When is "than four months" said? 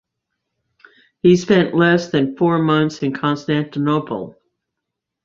2.09-3.03